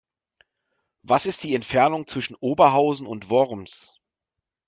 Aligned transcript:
Was 1.03 1.27
ist 1.27 1.43
die 1.43 1.53
Entfernung 1.53 2.07
zwischen 2.07 2.33
Oberhausen 2.37 3.05
und 3.05 3.29
Worms? 3.29 3.99